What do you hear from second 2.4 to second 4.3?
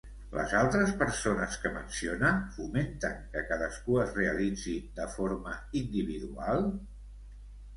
fomenten que cadascú es